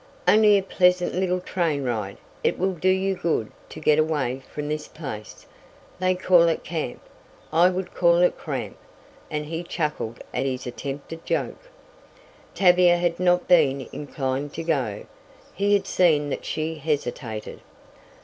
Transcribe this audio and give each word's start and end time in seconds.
"Only 0.27 0.57
a 0.57 0.63
pleasant 0.63 1.13
little 1.13 1.39
train 1.41 1.83
ride 1.83 2.17
it 2.43 2.57
will 2.57 2.73
do 2.73 2.89
you 2.89 3.13
good 3.13 3.51
to 3.69 3.79
get 3.79 3.99
away 3.99 4.41
from 4.51 4.67
this 4.67 4.87
place. 4.87 5.45
They 5.99 6.15
call 6.15 6.47
it 6.47 6.63
camp 6.63 7.01
I 7.53 7.69
would 7.69 7.93
call 7.93 8.17
it 8.23 8.35
'cramp,'" 8.35 8.79
and 9.29 9.45
he 9.45 9.61
chuckled 9.61 10.19
at 10.33 10.47
his 10.47 10.65
attempted 10.65 11.23
joke. 11.23 11.69
Tavia 12.55 12.97
had 12.97 13.19
not 13.19 13.47
been 13.47 13.87
inclined 13.91 14.55
to 14.55 14.63
go. 14.63 15.05
He 15.53 15.73
had 15.73 15.85
seen 15.85 16.31
that 16.31 16.45
she 16.45 16.79
hesitated. 16.79 17.59